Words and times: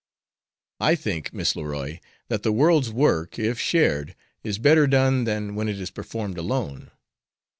"I 0.79 0.95
think, 0.95 1.31
Miss 1.31 1.55
Leroy, 1.55 1.99
that 2.27 2.41
the 2.41 2.51
world's 2.51 2.91
work, 2.91 3.37
if 3.37 3.59
shared, 3.59 4.15
is 4.43 4.57
better 4.57 4.87
done 4.87 5.25
than 5.25 5.53
when 5.53 5.69
it 5.69 5.79
is 5.79 5.91
performed 5.91 6.39
alone. 6.39 6.89